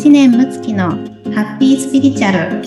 [0.00, 0.88] 知念睦月の
[1.34, 2.62] ハッピースピリチュアル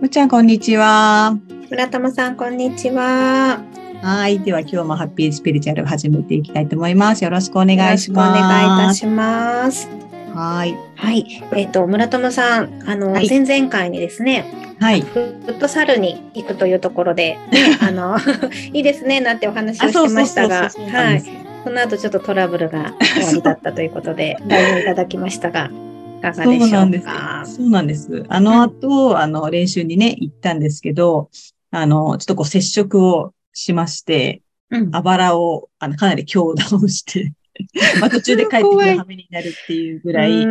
[0.00, 1.36] むちゃん、こんにちは。
[1.68, 3.64] 村友さんこんにちは
[4.00, 4.38] はい。
[4.38, 7.24] では、今日もハッピースピリチュアル始めていきたいと思います。
[7.24, 8.38] よろしくお願いしよろます。
[8.38, 10.76] くお願いいたしますはい。
[10.96, 15.02] はいえっ、と村友さんあの、はい前々回にですねはい。
[15.02, 18.16] フットサルに行くというところで、ね、 あの
[18.72, 25.70] いいですねなんてお話をしてましたがはいその後ちょっとトラブルが終わりだったということで、 LINE をいただきましたが、
[26.18, 26.68] いかがでしょうか？
[26.68, 27.54] そうなんです。
[27.56, 28.24] そうなんです。
[28.28, 31.30] あの後、あの、練習にね、行ったんですけど、
[31.70, 37.32] あの、ちょっとこう、接触をしまして、うんあばらを、あの、かなり強打をして、
[38.00, 40.46] まあ、途中で帰ってくる羽目になるっていうぐらい、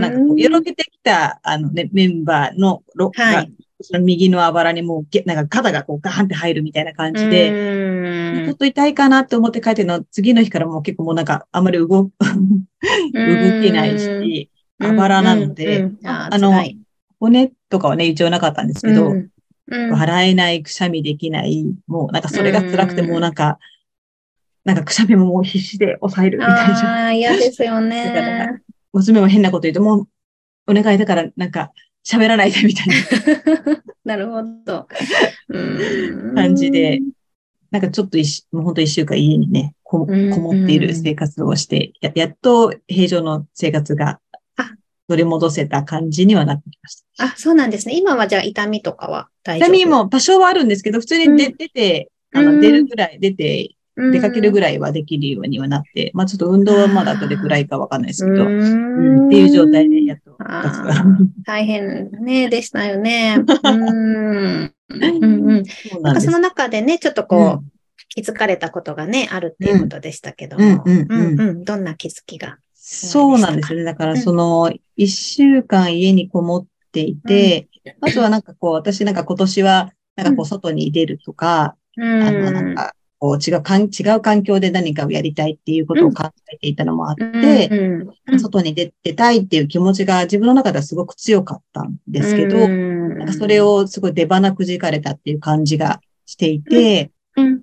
[0.00, 3.46] なんかこう、よろけてきた、あのね、メンバーのロッはい。
[3.46, 3.46] が、
[3.80, 7.52] その右のあばらにもうげ、なんか肩がこうガーンって入るみたいな感じで、
[8.46, 12.10] ちょっと痛いかなって思って帰ってるの、次の日からもう結構もうなんか、あんまり動、動
[13.60, 16.52] けないし、あばらなので、あの
[17.20, 19.28] 骨とかはね、一応なかったんですけど、うん。
[19.70, 19.94] うん。
[19.94, 23.08] 払えない、くしゃみできない、もうなんかそれが辛くてうん。
[23.08, 23.58] もうなんか、
[24.64, 27.02] なんかくしゃみももう必死で抑えるみたいな。
[27.04, 28.62] ああ、嫌ですよね。
[28.92, 30.08] 娘も変なこと言うと、もう、
[30.66, 31.72] お願いだからなんか
[32.06, 32.94] 喋らないでみたいな
[34.04, 34.88] なるほど。
[36.34, 37.00] 感じで、
[37.70, 44.20] なんかちょっと一週もう本当一週間家にね、ここうんもっている生活をして、ややっと平常の生活が
[44.56, 44.70] あ
[45.08, 47.24] 取り戻せた感じにはなってきました。
[47.24, 47.96] あ、そうなんですね。
[47.96, 49.68] 今はじゃあ痛みとかは大丈夫？
[49.68, 60.36] 痛みも多少はあるんですけど、普通に出,、て、あの、うん出るぐらい、出て、出かけるぐらいはできるようにはなって、まあちょっと運動はまだどれぐらいかわかんないですけど、ううんんっていう状態でやっと
[61.46, 63.36] 大変ね、でしたよね。
[63.40, 64.74] うーん。
[64.90, 65.64] うんうん。
[65.64, 66.38] そうなんかその。
[66.38, 67.64] 中でね、ちょっとこう、
[68.08, 70.82] 気づかれたことがね、あるっていうことでしたけども。
[70.84, 72.58] うんうんうんどんな気づきが？
[72.74, 73.84] そうなんですよね。
[73.84, 77.68] だからその、一週間家にこもっていて、
[78.00, 82.22] まずはなんかこう、私なんか今年は、なんかこう、外に出るとか、うん。
[82.22, 82.94] あの、なんか、
[83.24, 93.18] こう違うかん、違う環境で何かをやりたいっていうことを考えていたのもあって、うんうん外に出てたいっていう気持ちが自分の中ではすごく強かったんですけど、うん。
[93.18, 97.62] なんかそれをすごい出花くじかれたっていう感じがしていて、うん。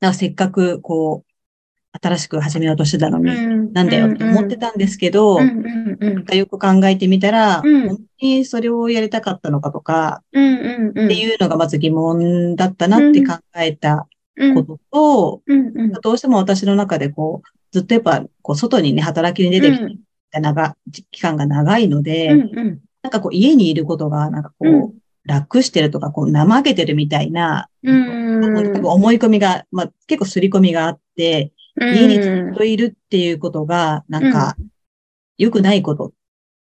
[0.00, 3.72] なんかせっかくこう、新しく始めようとしてたのに、うん。
[3.72, 7.88] なんだよって思ってたんですけど、うんうんうんなんかよく考えてみたら、うん。
[7.88, 11.04] 本当にそれをやりたかったのかとか、うんうんうん。
[11.06, 14.06] っていうのがまず疑問だったなって考えた
[14.54, 15.92] ことと、うんうん。
[15.92, 20.00] どうしても私の中でこう、ずっとやっぱ、こう、外にね、働きに出てきうん。
[20.30, 20.76] た長、
[21.10, 22.80] 期間が長いので、うんうん。
[23.02, 24.92] なんかこう、家にいることが、なんかこう、うん。
[25.24, 28.84] 楽してるとか、こう、怠けてるみたいな、うん。
[28.84, 34.56] 思い込みが、まあ、結構刷り込みがあって、家にずっといるっていうことが、なんか、
[35.38, 36.12] 良くないことっ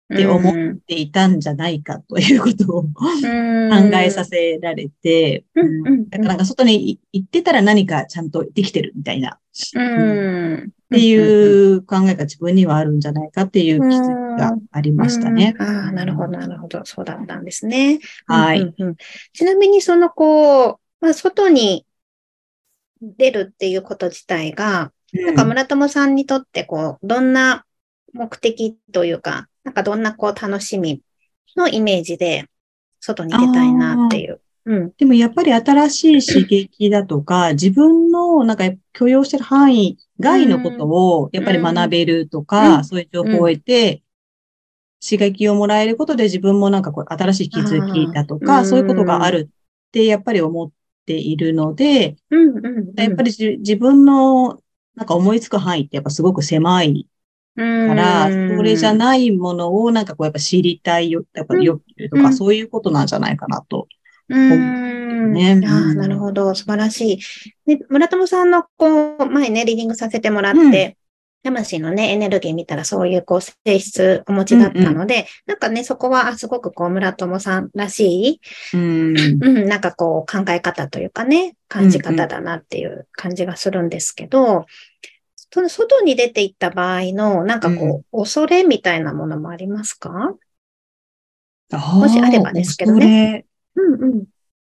[0.09, 9.39] て思っていたんじゃないかということを考考えさせられて、だからなんか外に行ってたら何かちゃんとできてるみたいな、
[9.75, 10.73] うん。
[10.95, 15.55] っていう考えが自分にはあるんじゃないかっていう気づきがありましたね。
[15.59, 15.67] うん。
[15.67, 16.85] ああ、なるほど、なるほど。
[16.85, 18.01] そうだったんですね。
[18.27, 18.97] はいうんうんうん。
[19.33, 21.87] ちなみに、その、こう、まあ、外に
[23.01, 27.65] 出るっていうこと自体が、なんか村友さんにとって、こう、どんな
[28.13, 31.03] 目的というか、なんかどんな、こう、楽しみ
[31.57, 32.47] のイメージで、
[33.01, 34.41] 外に出たいなっていう。
[34.65, 34.93] うん。
[34.97, 44.03] でもやっぱり新しい刺激だとか、 自分のなんか許容してる範囲外のことをやっぱり学べるとか、うんそういう情報を得て、
[45.05, 50.71] 刺激をもらえることで自分もなんかこう新しい気づきだとか、そういうことがあるってやっぱり思っ
[51.07, 52.95] ているので、うんうんうん。
[52.95, 54.61] やっぱりじ自分の
[54.95, 57.09] なんか思いつく範囲ってやっぱすごく狭い
[57.57, 63.89] かから、それじゃないものをなんかこうやっぱ知りたいよ、やっぱ欲求とか、うんそういうことなんじゃないかなと。
[64.29, 65.33] うーん。
[65.33, 66.55] ねあなるほど。
[66.55, 67.19] 素晴らしい。
[67.67, 70.97] で、村友さんの、こう、前ね、リーディングさせてもらっうんて、
[71.45, 78.41] 魂のね、エネルギー見たらそういう、こう、性質お持ちだったので、なんかね、そこは、あすごくこう、村友さんらしい、
[78.75, 79.17] うん。
[79.17, 84.67] うん、なんかこう、考え方というかね、感じ方だなっていう感じがするんですけど、
[85.55, 90.35] その外に出ていった場合の、なんかこう、恐れみたいなものもありますか？
[91.71, 93.45] もしあればですけどね。
[93.75, 94.25] うんうん。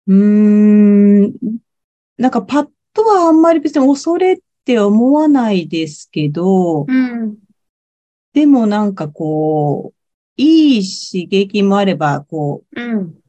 [0.09, 1.35] うーん。
[2.17, 7.37] なんかパッとはあんまり別に恐れって思わないですけど、うん。
[8.33, 9.99] でもなんかこう、
[10.37, 13.22] いい刺激もあれば、こう、うん。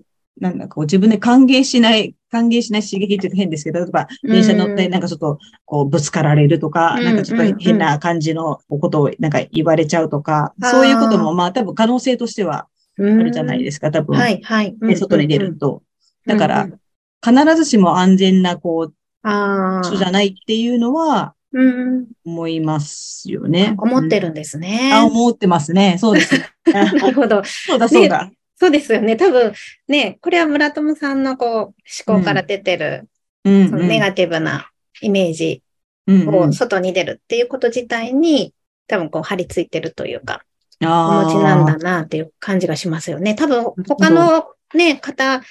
[0.44, 12.68] なんだこう自分で歓迎しない、歓迎しない刺激って言うと変ですけど、例えば電車乗ってなんかちょっとこうぶつかられるとか、うんなんかちょっと変な感じのことをなんか言われちゃうとか、そういうこともまあ多分可能性としてはあ
[13.00, 14.18] あるじゃないですか、多分。
[14.18, 14.75] はい、はい。
[14.81, 15.81] ね外に出ると。
[16.25, 22.07] だからうん、必ずしも安全なこう、あ場所じゃないっていうのはうん。
[22.25, 23.75] 思いますよね。
[23.78, 24.28] 思ってる。
[24.28, 24.92] るんですね。
[24.92, 25.98] あ、思ってますね。
[26.00, 26.50] そうですね。
[26.74, 27.44] なるほど。
[27.46, 28.31] そうだそうだ。
[28.63, 29.18] そうですよね。
[29.18, 29.51] 多分、
[29.89, 31.74] ね、これは村友さんのこう、思
[32.06, 33.10] 考から出てる、
[33.44, 33.69] うん。
[33.69, 34.69] そのネガティブな
[35.01, 35.62] イメージ
[36.07, 38.54] を外に出るっていうこと自体に、
[38.88, 40.45] 多分こう張り付いてるというか、
[40.81, 43.36] おあ持ちなんだなっていう感じがしますよね。
[43.36, 45.42] 多分他のね、方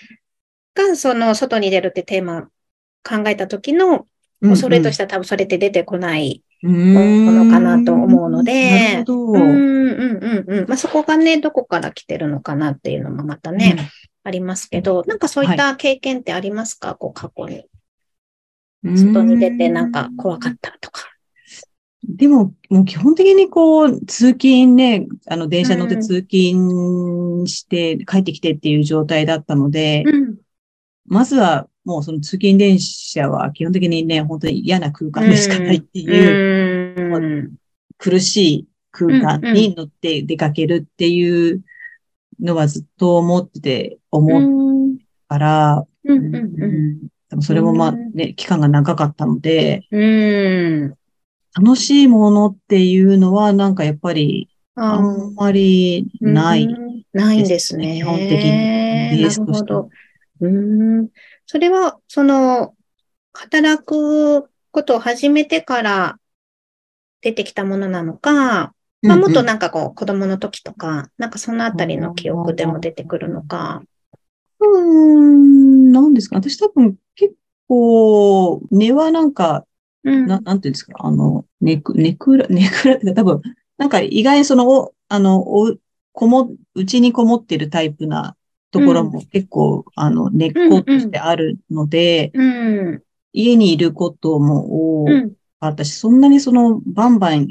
[0.74, 2.48] がその外に出るってテーマ
[3.06, 4.06] 考えた時の
[4.40, 9.32] 恐れとしては多分それって出てこないもものかなと思うのでなるほど。
[9.32, 10.68] うんうんうんうん。
[10.68, 13.90] まあ、そこがね、どこから来てるのかなっていうのもまたね、
[14.22, 17.58] ありますけど、なんかそういった経験ってありますか、こう過去に。
[17.58, 17.66] うん
[18.84, 21.02] 外に出てなんか怖かったとか。
[22.02, 30.36] でも、もう基本的にこう、通勤ね、あの、電車乗って通勤して帰ってきてっていう状態だったので、うん。
[31.06, 37.54] まずはもうその通勤電車は基本的にね、本当に嫌な空間でしかないっていう、うん。
[37.98, 41.62] 苦しい空間に乗って出かけるっていう
[42.40, 44.98] のはずっと思ってて、う思っん。
[44.98, 45.86] たから、
[47.40, 50.94] それもまあね、期間が長かったので、うん。
[51.54, 56.64] 楽しいものっていうのはなんかやっぱりああんまりない。
[56.64, 57.96] うんないんですね。
[57.96, 59.90] 基本的にベーなスとしてるほど。
[60.46, 61.08] うん。
[61.46, 62.74] それは、その、
[63.32, 66.18] 働くことを始めてから
[67.20, 73.82] 出てきたものなのか、まあ、もっとなんかこう、子供の時とか、なんかそのあたりの記憶でも出てくるのか。
[74.60, 74.80] うー
[75.20, 77.34] ん、なんですか私多分結
[77.68, 79.66] 構、根はなんか、
[80.04, 80.26] うん。
[80.26, 83.40] ななんていうんですかあの、ネク、ネクラ、ネクラって多分、
[83.76, 85.76] なんか意外にその、お、あの、お、
[86.12, 88.36] こも、うちにこもってるタイプな
[88.72, 92.42] ところも結構、あの、根っことしてあるので、う
[92.94, 93.04] ん。
[93.32, 95.36] 家にいることも多うん。
[95.60, 97.48] かったし、そんなにその、バンバン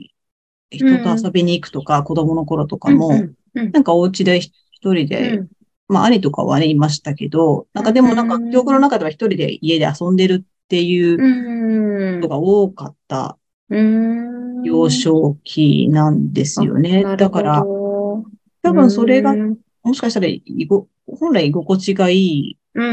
[0.72, 3.12] 人と遊びに行くとか、子供の頃とかも、
[3.74, 4.52] なんかお家で一
[4.82, 5.50] 人で、うん。
[5.88, 12.22] まあ、兄とかはね、いましたけど、なんかでもなんかうん、記憶の中では一人で家で遊んでるっていううん。
[12.22, 13.38] ことが多かった
[13.70, 14.64] うん。
[14.64, 17.04] 幼少期なんですよね。
[17.18, 19.36] だから、多分それが、
[19.84, 20.28] もしかしたら
[21.08, 22.84] 本来居心地がいいう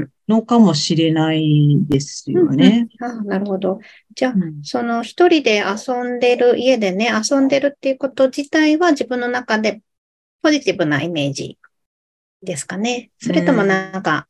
[0.00, 0.10] ん。
[0.28, 2.88] のかもしれないですよね。
[3.00, 3.80] あなるほど。
[4.14, 9.82] じゃあ、うんその一人で遊んでる、家でね、遊んでるっていうこと自体は自分の中で
[10.42, 11.58] ポジティブなイメージ
[12.42, 13.10] ですかね。
[13.18, 14.28] それともなんか、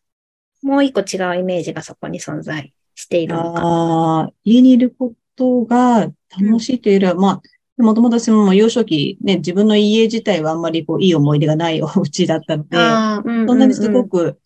[0.63, 3.61] もう一個違うイメージがそこに存在しているのか。
[3.61, 7.43] ああ、家にいることが楽しいというよりは、まあ、
[7.79, 14.39] もともと私も幼少期、ね、自分の家自体はあんまりこう、いい思い出がないお 家だったので、うんうんうんそんなにすごく、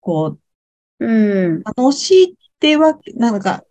[0.00, 0.38] こ
[0.98, 1.56] うん。
[1.56, 3.64] う、楽しいっては、なんか、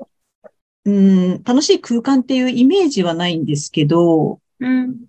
[0.85, 5.05] うん、楽しい空間っていうイメージはないんですけど、うん。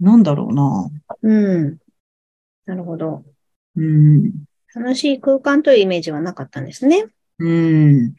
[0.00, 0.90] なんだろうな。
[1.22, 1.78] うん。
[2.66, 3.24] なるほど。
[3.76, 4.32] うん、
[4.74, 7.06] 楽しい空間というイメージはなかったんですね。
[7.38, 8.14] うん、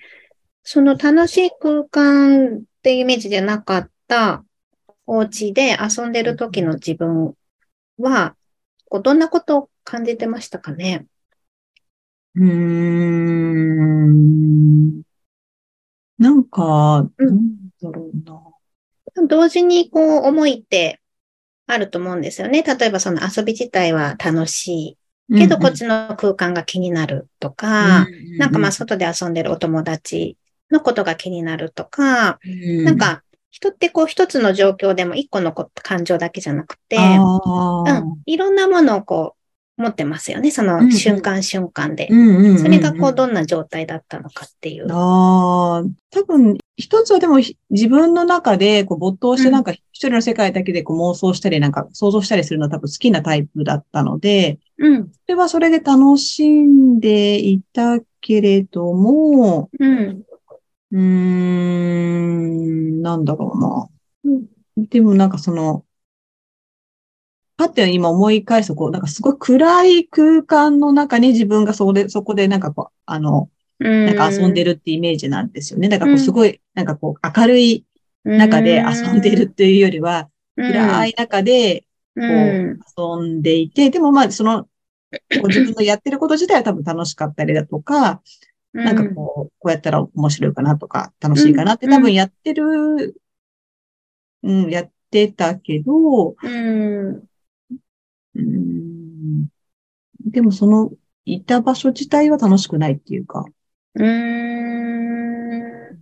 [0.63, 4.44] その楽しい空間っていうイメージじゃなかった
[5.08, 7.34] お家で遊んでる時の自分
[7.98, 8.36] は、
[8.90, 11.06] こうどんなことを感じてましたかね？
[12.36, 15.02] うーん。
[16.20, 17.40] なんか、うんなん
[17.82, 18.42] だろうな。
[19.28, 21.00] 同時にこう思いって
[21.66, 22.64] あると思うんですよね。
[22.64, 24.98] 例えばその遊び自体は楽し
[25.30, 30.38] いけど、こっちの空間が気になるとか、なんかまあ外で遊んでるお友達
[30.70, 33.24] のことが気になるとか、うん、なんか
[33.58, 39.36] 人ってこう一つの状況でも一個のこ感情だけじゃなくて、あうーん、いろんなものをこ
[39.80, 40.52] う持ってますよね。
[40.52, 42.08] その瞬間瞬間で。
[42.60, 44.92] それがこうどんな状態だったのかっていう。
[44.92, 60.22] ああ、多分、一つはでもひ自分の中でこう没頭してうんなんか一人の世界だけでこう妄想したりなんか想像したりするのは多分好きなタイプだったので、うん、それはそれで楽しんでいたけれども、うん、
[60.91, 63.89] うーん、なんだろうな。
[64.24, 64.29] う
[64.82, 65.86] ん、でもなんかその、
[67.58, 75.89] パって今思い返すと、こう、なんかすごい暗い空間の中に自分がそれ、そこでなんかこう、あの、なんか遊んでるるってイメージなんですよね。
[75.89, 77.86] だからこうすごい、なんかこう明るい
[78.24, 82.79] 中で遊んでるっ、ていうよりは、暗い中でう、こうん
[83.22, 84.67] 遊んでいて、でもまあその
[85.32, 88.22] 自分のやってること自体は多分楽しかったりだとか、
[88.84, 93.19] なんかこう、こうやったら面白いかなとか、楽しいかなって多分やってる、
[94.43, 97.24] うん、やってたけど、うん。
[98.36, 99.48] うん、
[100.25, 100.91] でもその、
[101.25, 103.46] いた場所自体は楽しくないっていうか。
[103.96, 104.88] うーん。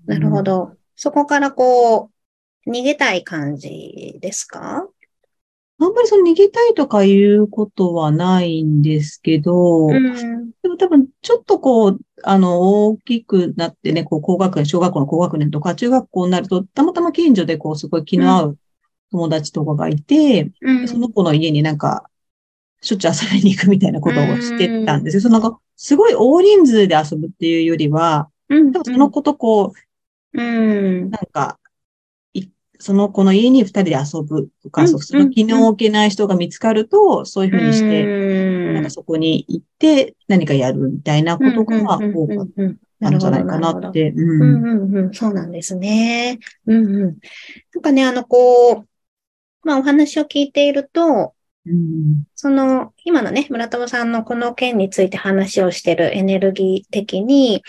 [0.05, 0.75] なるほど。
[0.96, 2.12] そこからこ
[2.65, 4.88] う、逃げたい感じですか？
[5.77, 18.58] あんまりその逃げたいとかいうことはないんですけど、うん、でも多分ちょっとこう、あの、大きくなってね、こう、高学年、小学校の高学年とか、中学校になると、たまたま近所でこう、すごい気の合う
[19.12, 22.10] 友達とかがいて、うん、その子の家になんか、
[22.82, 25.17] しょっちゅう遊びに行くみたいなことをしてたんですよ。
[25.17, 29.74] うん、そのなんか、すごい大人数で遊ぶっていうよりは、うん、多分その子とこ
[30.34, 31.60] う、うん、なんか、
[32.79, 42.48] その子の家に二人で遊ぶとか、うん、その気の置けない人が見つかると、そういうふうにして、なんかそこに行って何かやるみたいなことが多かっ
[43.01, 44.13] たんじゃないかなって。
[45.13, 46.39] そうなんですね。
[46.65, 47.17] うんうん。
[47.74, 48.88] なんかね、あの、こう、
[49.63, 51.34] まあお話を聞いていると、
[51.65, 57.63] うん、その、今のね、村友さんのこの件について話をしているエネルギー的に、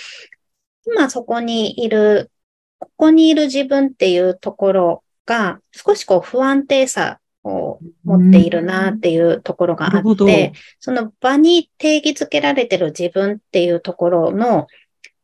[0.87, 2.31] 今そこにいる
[2.79, 14.67] ここにいる自分っていうところが少しこう不安定さを持っているなっていうところがあって、その場に定義づけられてる自分っていうところの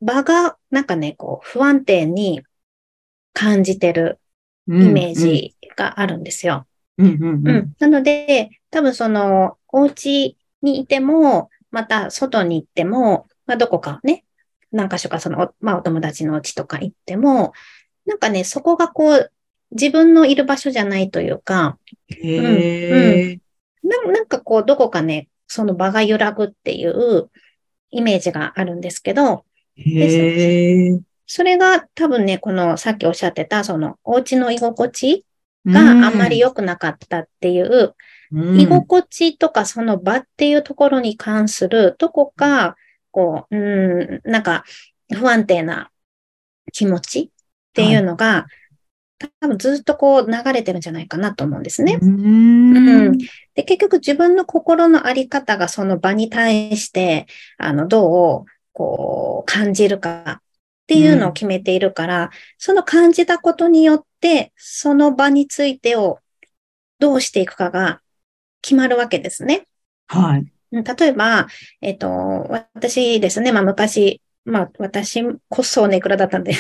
[0.00, 2.42] 場がなんかね、こう不安定に
[3.32, 4.18] 感じてる
[4.68, 6.66] イメージがあるんですよ。
[7.78, 14.24] なので、多分そのお家にいても、また外に行っても、まあ、どこかね、
[14.72, 17.52] 何箇所かその、まあお友達の家とか行っても、
[18.06, 19.32] なんかね、そこがこう、
[19.70, 23.40] 自分のいる場所じゃないというか、へうん
[23.88, 27.30] ななんかこう、どこかね、その場が揺らぐっていう
[27.90, 29.44] イメージがあるんですけど、
[29.76, 35.24] へそれが多分ね、このさっきおっしゃってた、そのお家の居心地
[35.66, 36.16] があん。
[36.16, 37.94] まり良くなかったっていう、
[38.32, 42.76] うん、居心地とかその場っていうところに関する、どこか
[43.12, 44.64] こう、うん、なんか
[45.14, 45.90] 不安定な
[46.72, 47.28] 気持ちっ
[47.74, 48.46] ていうのが、は
[49.20, 51.98] い、多分ずっとこう流れてるんじゃないかなと思うんですね。
[52.00, 53.18] うん、
[53.54, 57.26] で結局自分の心のあり方がその場に対して、
[57.58, 60.42] あの、どうこう感じるかっ
[60.86, 66.18] ていうのを決めているから、うん、その感じたことによって、その場についてを
[66.98, 68.00] どうしていくかが
[68.62, 69.66] 決まるわけですね。
[70.06, 70.51] はい。
[70.72, 71.46] 例えば、
[71.80, 72.08] えっ、ー、と、
[72.50, 76.52] 私ですね、まあ昔、まあ私こそネクラだったんで。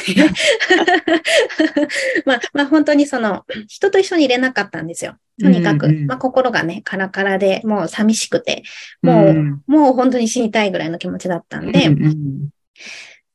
[2.24, 5.16] まあ、まあ本当にその、人と一緒に入れなかったんですよ。
[5.40, 5.96] とにかく、うん。
[5.96, 8.62] うん、まあ心がね、カラカラで、もう寂しくて、
[9.00, 12.48] もう、うん、もう本当に死にたいぐらいの気持ちだったんで、うんうん、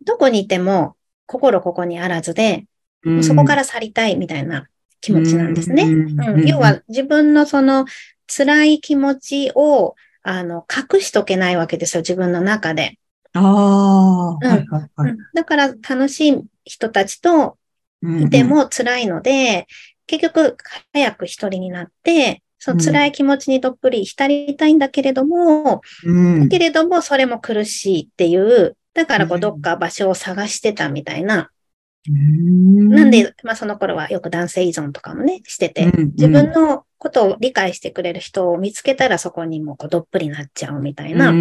[0.05, 2.65] どこにいても、心ここにあらずで、
[3.03, 4.67] うん、そこから去りたいみたいな
[5.01, 5.83] 気持ちなんですね。
[5.83, 7.85] うん、要は自分のその
[8.27, 9.95] 辛い気持ちを
[10.29, 12.99] あの、隠しとけないわけですよ、自分の中で。
[13.31, 15.15] ああ、うん、はいはいはい。
[15.33, 17.57] だから楽しい人たちと
[18.03, 19.67] いても辛いので、
[20.05, 20.57] 結局
[20.91, 31.51] 早く一人になって、その辛い気持ちにどっぷり浸りたいんだけれども、うん、だけれどもそれも苦しいっていう、だからこうどっか場所を探してたみたいな。
[32.09, 41.31] なんで、まあその頃はよく男性依存とかもね、してて、自分のことを理解してくれる人を見つけたらそこにもこうどっぷりなっちゃうみたいな、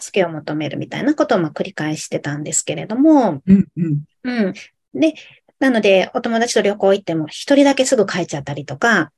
[0.00, 4.02] 助けを求めるみたいなことをまあ繰り返してたんですけれども、うんうん。
[4.24, 4.54] うん、
[5.00, 5.14] で、
[5.60, 9.12] なので、お友達と旅行行っても一人だけすぐ帰っちゃったりとか、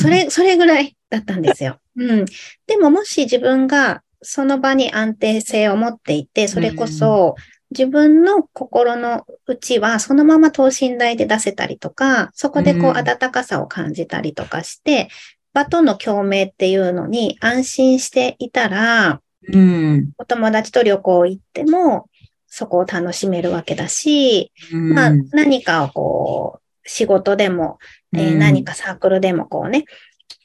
[0.00, 1.78] それ、 それぐらいだったんですよ。
[1.96, 2.24] うん。
[2.66, 7.36] でももし自分がその場に安定性を持っていて、それこそ
[7.70, 15.08] 自分の心の内はそのまま等身大で出せたりとか、そこでこう温かさを感じたりとかして、
[15.52, 19.20] 場との共鳴っていうのに安心していたら、
[19.52, 22.08] うん、お友達と旅行行っても、
[22.46, 27.78] そこを楽しめるわけだし、うん、まあ何かをこう、仕事でも、
[28.14, 29.84] えー、何かサークルでもこうね、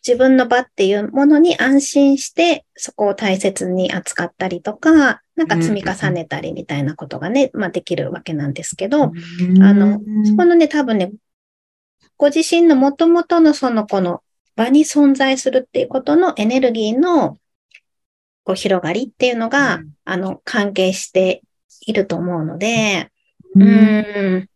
[0.06, 9.10] 自分の場っていうものに安心して、そこを大切に扱ったりとか、なんか積み重ねたりみたいなことがね、まあできるわけなんですけど、あ
[9.74, 11.12] の、そこのね、多分ね、
[12.18, 14.22] ご自身の元々のそのこの
[14.56, 17.38] 場に存在するっていうことのエネルギーの
[18.44, 21.42] こう広がりっていうのが、うん、あの、関係して
[21.86, 23.12] いると思うので、
[23.56, 24.50] うん、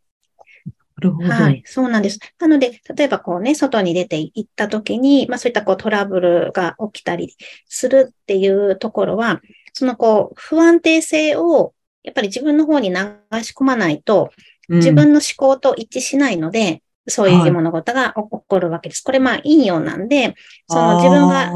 [0.97, 1.29] るほど。
[1.29, 2.19] はい、そうなんです。
[2.39, 7.35] なので、例えばこうね、外に出て行った時に、まあそういったこうトラブルが起きたり
[7.67, 9.41] するっていうところは、
[9.73, 11.73] そのこう不安定性を
[12.03, 14.31] やっぱり自分の方に流し込まないと、
[14.69, 19.01] 自分の思考と一致しないので、うん、そういう物事が起こるわけです。
[19.01, 20.35] これまあ陰陽なんで、
[20.67, 21.51] その自分が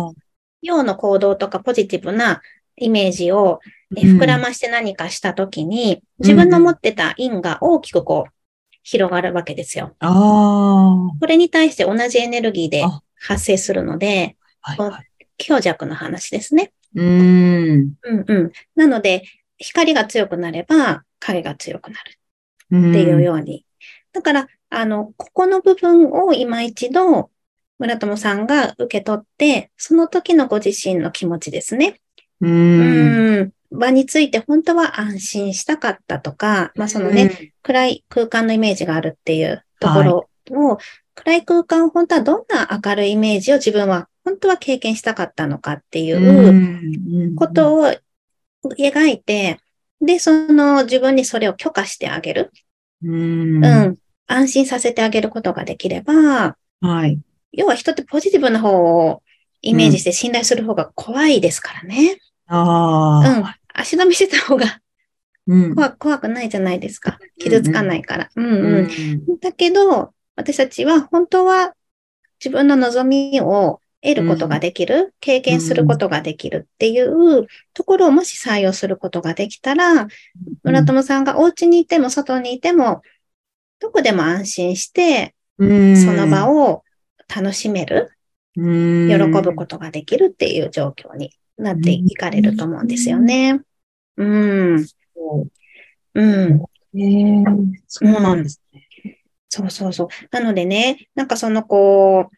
[0.61, 2.41] 陽の行動とかポジティブな
[2.75, 3.59] イメージを
[3.95, 8.31] 膨らまして何かしたときに、自分の持ってた陰が大きくこう
[8.83, 9.95] 広がるわけですよ。
[11.19, 12.83] これに対して同じエネルギーで
[13.19, 16.71] 発生するので、はいはい、強弱の話ですね。
[16.95, 17.93] うん。
[18.03, 18.51] うんうん。
[18.75, 19.23] なので、
[19.57, 23.65] 光が強くなれば影が強くなるっていうように。
[24.13, 27.29] だから、あの、ここの部分を今一度、
[27.77, 32.01] 村友さんが受け取って、その時のご自身の気持ちですね。
[32.41, 33.53] うん。
[33.71, 40.77] 場について本当は安心したかったとか、まあそのね、暗い空間のイメージがあるっていうところを、はい、
[41.15, 47.93] 暗い空間を本当はどんな明るいイメージを自分は本当は経験したかったのかっていうことを
[48.77, 49.59] 描いて、
[50.01, 52.51] で、その自分にそれを許可してあげる。
[53.03, 53.65] うん。
[53.65, 53.97] うん。
[54.27, 57.19] 安心させてあげることができれば、はい。
[57.51, 59.23] 要は人ってポジティブな方を
[59.61, 62.19] イメージして信頼する方が怖いですからね。
[62.49, 63.37] うん、ああ。
[63.37, 63.45] うん。
[63.73, 64.81] 足止めしてた方が
[65.75, 67.17] 怖怖くないじゃないですか。
[67.39, 68.29] 傷つかないから。
[68.35, 69.39] うんうん。
[69.39, 71.73] だけど、私たちは本当は
[72.43, 80.07] 自分の望みを得ることができる、うん、経験することができるっていうところをもし採用することができたら、
[80.63, 83.01] 村友さんがお家にいても外にいても、
[83.79, 86.83] どこでも安心して、その場を
[87.33, 88.11] 楽しめる、
[88.55, 88.61] 喜
[89.41, 93.61] ぶことができるっていう状況になっていかれると思うんですよね。
[94.17, 94.85] うん。
[96.13, 96.63] うん。
[96.95, 97.45] えー、
[97.87, 98.87] そうなんですね、
[99.49, 100.07] そうそうそう。
[100.31, 102.35] なのでね、なんかそのこう、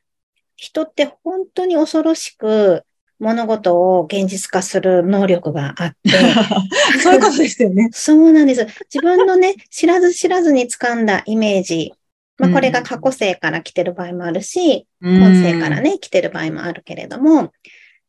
[0.55, 2.83] 人って本当に恐ろしく
[3.19, 6.09] 物事を現実化する能力があって。
[7.01, 7.89] そういうことですよね。
[7.91, 8.65] そうなんです。
[8.93, 11.93] 自分のね、知らず知らずに掴んだイメージ。
[12.37, 17.51] まあ、これが過去性から来てる場合もあるし、うん、今世からね、来てる場合もあるけれども、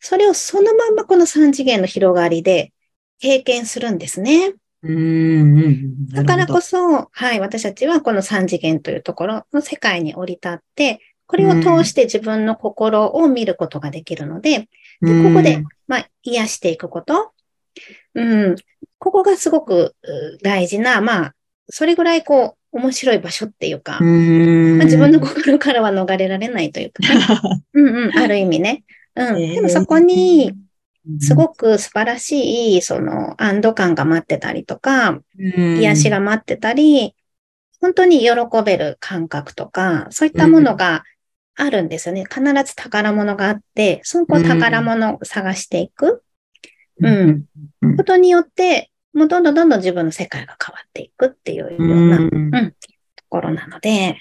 [0.04, 2.72] それをそのまんまこの三次元の広がりで
[3.20, 4.52] 経験するんですね。
[4.82, 14.68] うんだからこそ、はい、私たちはこの三次元というところの世界に降り立って、これを通して自分の心を見ることができるので、
[15.00, 17.30] でここで、まあ、癒していくこと。
[18.16, 18.56] うん。
[18.98, 19.94] ここがすごく
[20.42, 21.34] 大事な、まあ、
[21.68, 24.00] それぐらいこう、面白い場所っていうか、まあ、
[24.84, 28.82] 自分の心からは逃れられないというか、ね、 うんうん、ある意味ね。
[29.14, 29.36] うん。
[29.36, 30.52] でもそこに、
[31.20, 37.14] すごく素晴らしい、その、安堵感が待ってたりとか、癒しが待ってたり、
[37.80, 38.28] 本当に喜
[38.64, 41.02] べる感覚とか、そういったものが
[41.56, 42.24] あるんですよね。
[42.24, 46.22] 必ず宝物があって、その宝物を探していく。
[47.00, 47.44] うん。
[47.96, 52.76] ことによって、もうどんどんどんどん自分の世界が変わっていくっていうような、うん、と
[53.28, 54.16] ころなので、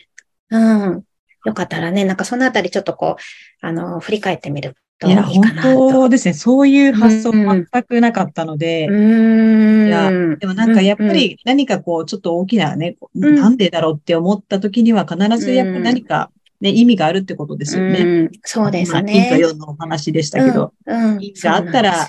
[0.50, 1.04] うん。
[1.46, 5.34] よかったらね、なんかそのあたりちょっとこう、あの、振り返ってみるといいかなと。
[5.34, 6.34] いや、本当ですね。
[6.34, 8.88] そういう発想全くなかったので。
[8.88, 18.00] うん、いや、でもなんかやっぱり何かこう、ちょっと大きなね、うん、なんでだろうって思った時には必ずやっぱ何か、ね、意味があるってことですよね。
[18.00, 19.30] うん、そうですね。
[19.30, 22.08] 金と4のお話でしたけど、うん、意味があったらっ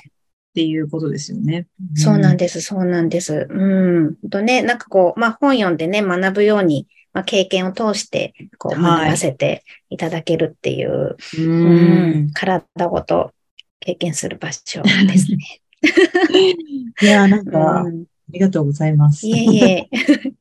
[0.54, 1.66] ていうことですよね。
[1.94, 3.46] そうなんです、そうなんです。
[3.48, 4.16] うん。
[4.28, 13.32] とね、なんかこう、まあ本読んでね、学ぶように、まあ、経験を通して、こう、学ばせていただけるっていう、はい、うん体ごと
[13.80, 15.60] 経験する場所ですね。
[17.02, 19.26] いや、なんか、うんありがとうございます。
[19.26, 19.88] いえいえ、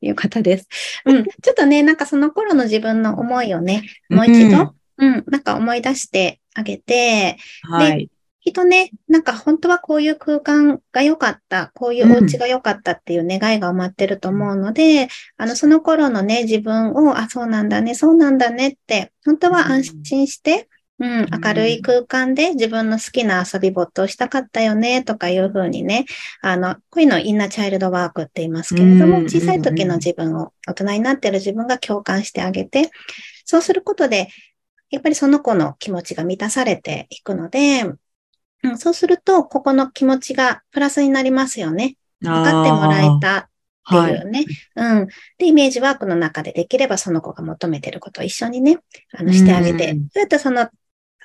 [0.00, 0.68] よかったです。
[1.04, 1.24] うん。
[1.24, 8.08] ちょっとね、なんかその頃の自分の思いをね、もう一度、うん、うん、なんか思い出してあげて、はい。
[8.42, 26.04] きっとね、なんか本当はこういう空間が良かった、こういうお家が良かったっていう願いが埋まってると思うので、うん、あの、その頃のね、自分を、あ、そうなんだね、そうなんだねって、本当は安心して、うん、明るい空間で自分の好きな遊び没頭したかったよね、とかいうふうにね、
[26.40, 32.90] あの、こういうのをインナーチャイルドワークって言いますけれども、小さい時の自分を、大人になってる自分が共感してあげて、
[33.44, 34.28] そうすることで、
[34.90, 37.84] やっぱりその子の気持ちが満たされていくので、
[38.62, 41.96] うん、そうすると、ここの気持ちがプラスになりますよね。
[42.20, 43.48] 分かってもらえたっ
[43.88, 44.44] ていうね。
[44.76, 45.06] はい、うん。
[45.38, 48.78] で、イメージワークの中でできればその子が求めてることを一緒にね、
[49.12, 50.68] あの、してあげて、どうやってその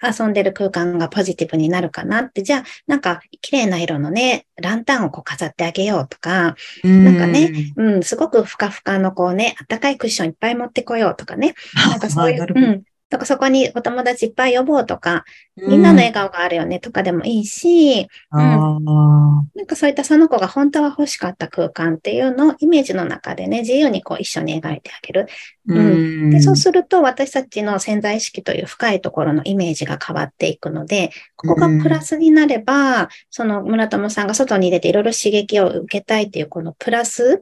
[0.02, 11.56] 遊んでる空間がポジティブになるかなって、じゃあ、なんか、綺麗な色のね、ランタンをこう飾ってあげようとか、なんかね、うん、すごくふかふかのこうね、あったかいクッションいっぱい持ってこようとかね、
[11.90, 15.24] なんかそういう、うん、とかそこにお友達いっぱい呼ぼうとか、
[15.56, 25.28] みんなの笑顔があるよねとかでもいいし、うん、なんかそういったその子が本当は欲しかった空間っていうのをイメージの中でね、自由にこう一緒に描いてあげる。
[25.70, 37.42] うん、でそうすると私たちの潜在意識という深いところのイメージが変わっていくので、ここがプラスになれば、その村友さんが外に出ていろいろ刺激を受けたいっていうこのプラス、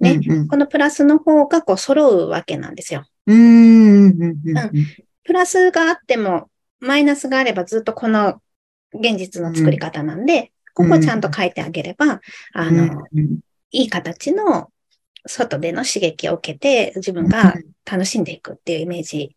[0.00, 3.06] ね、うんうん、このプラスの方がこう揃うわけなんですよ。
[3.26, 4.16] うん。
[5.24, 8.42] プラスがあっても、マイナスがあればずっとこの
[8.92, 12.20] 現実の作り方なんで、ここをちゃんと書いてあげれば、
[12.52, 13.06] あの、
[13.70, 14.70] いい形の
[15.26, 19.36] 外での刺激を受けて自分が楽しんでいくっていうイメージ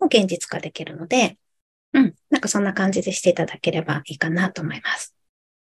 [0.00, 1.38] を現実化できるので、
[1.92, 2.14] うん。
[2.30, 5.14] なんかそんな感じでしていただければいいかなと思います。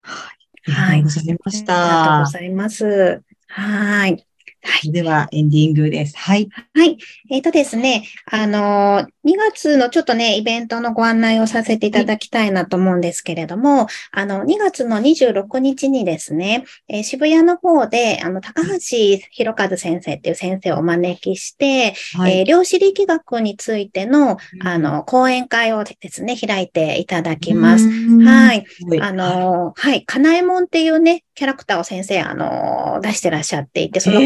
[0.02, 0.74] はい。
[0.74, 1.84] ありがとうございました。
[1.84, 3.24] ありがとうございます。
[3.48, 4.28] はい。
[4.64, 4.92] はい。
[4.92, 6.16] では、エンディングです。
[6.18, 6.50] はい。
[6.76, 6.98] はい。
[7.32, 27.88] えっ、ー、とですね、あの、2月のちょっとね、イベントのご案内をさせていただきたいなと思うんですけれども、あの、2月の26日にですね、えー、渋谷の方で、あの、高橋博和先生っていう先生をお招きして、はい、えー、量子力学についての、あの、講演会をですね、開いていただきます。
[27.88, 28.66] はい。
[29.02, 30.04] あの、はい。
[30.04, 34.26] かなえもんっていうね、キャラクターを先生、あの、出してらっしゃっていて、その子、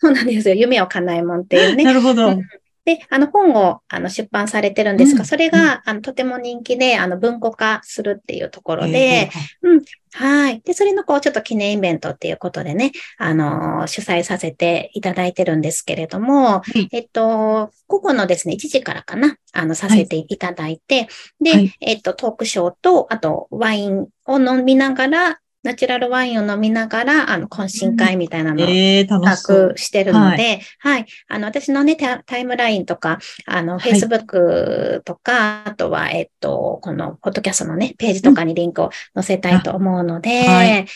[0.00, 0.54] そうなんですよ。
[0.54, 1.84] 夢を叶えもんっていうね。
[1.84, 2.28] なるほど。
[2.28, 2.42] うん
[2.88, 9.28] で、あの本をあの出版されてるんですが、うん、それが、あのとても人気で、あの文庫化するっていうところで、
[9.60, 10.62] うん、はい。
[10.62, 21.08] で、それのこう、ちょっと記念イベントっていうことでね、あの、主催させていただいてるんですけれども、えっと、午後のですね、1時からかな、あの、させていただいて、はい、
[21.44, 40.86] で、はい、えっと、トークショーと、あと、ワインを飲みながら、ナチュラルワインを飲みながら、あの、懇親会みたいなのを企画してるので、はい、あの、私のね、タイムラインとか、あの、Facebook とか、あとは、えっと、この、ポッドキャストのね、ページとかにリンクを載せたいと思うので、はい。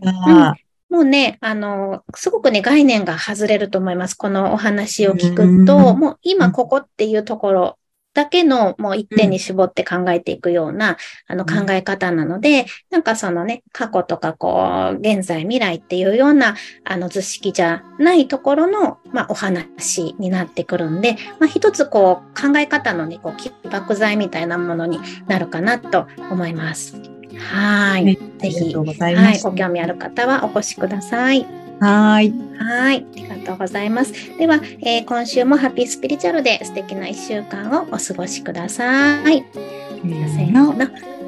[0.00, 0.66] はい。
[0.88, 4.14] もうね、あの、すごくね、概念が外れると思います。
[4.14, 7.78] このお話を聞くと、もう今ここっていうところ
[8.16, 10.96] だけのもう一点に絞って考えていくような、
[11.28, 26.96] あの考え方なので、なんかそのね、過去とかこう、現在未来っていうような、あの図式じゃないところの、まあお話になってくるんで、まあ一つこう、考え方のね、こう、起爆剤みたいなものになるかなと思います。
[27.38, 28.16] はい。
[28.38, 31.65] ぜひ、はい、ご興味ある方はお越しください。
[31.80, 32.32] はい。
[32.58, 32.96] はい。
[32.96, 34.12] ありがとうございます。
[34.38, 39.44] では、えー、今週もハッピースピリチュアルで素敵な一週間をお過ごしください。
[39.52, 40.74] せーの。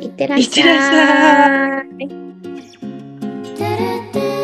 [0.01, 0.45] いってらっしゃい。
[0.45, 4.35] いってらっしゃい。